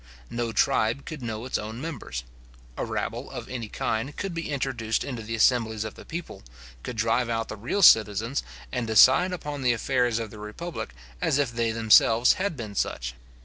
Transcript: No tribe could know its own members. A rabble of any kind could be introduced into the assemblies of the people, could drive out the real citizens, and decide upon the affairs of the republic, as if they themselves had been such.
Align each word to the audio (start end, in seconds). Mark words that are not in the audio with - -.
No 0.31 0.51
tribe 0.51 1.05
could 1.05 1.21
know 1.21 1.45
its 1.45 1.59
own 1.59 1.79
members. 1.79 2.23
A 2.75 2.83
rabble 2.83 3.29
of 3.29 3.47
any 3.47 3.69
kind 3.69 4.17
could 4.17 4.33
be 4.33 4.49
introduced 4.49 5.03
into 5.03 5.21
the 5.21 5.35
assemblies 5.35 5.83
of 5.83 5.93
the 5.93 6.05
people, 6.05 6.41
could 6.81 6.95
drive 6.97 7.29
out 7.29 7.49
the 7.49 7.55
real 7.55 7.83
citizens, 7.83 8.41
and 8.71 8.87
decide 8.87 9.31
upon 9.31 9.61
the 9.61 9.73
affairs 9.73 10.17
of 10.17 10.31
the 10.31 10.39
republic, 10.39 10.95
as 11.21 11.37
if 11.37 11.51
they 11.51 11.69
themselves 11.71 12.33
had 12.41 12.57
been 12.57 12.73
such. 12.73 13.13